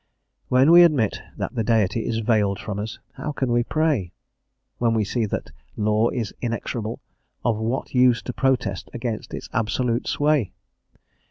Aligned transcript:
_"When 0.47 0.71
we 0.71 0.81
admit 0.81 1.21
that 1.37 1.53
the 1.53 1.63
Deity 1.63 2.07
is 2.07 2.21
veiled 2.25 2.57
from 2.59 2.79
us, 2.79 2.97
how 3.17 3.31
can 3.31 3.51
we 3.51 3.61
pray? 3.61 4.13
When 4.79 4.95
we 4.95 5.03
see 5.05 5.27
that 5.27 5.43
that 5.45 5.53
law 5.77 6.09
is 6.09 6.33
inexorable, 6.41 6.99
of 7.45 7.57
what 7.59 7.93
use 7.93 8.23
to 8.23 8.33
protest 8.33 8.89
against 8.95 9.31
its 9.31 9.47
absolute 9.53 10.07
sway? 10.07 10.53